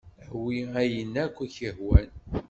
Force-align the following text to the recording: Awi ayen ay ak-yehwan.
Awi 0.31 0.59
ayen 0.81 1.13
ay 1.21 1.23
ak-yehwan. 1.25 2.09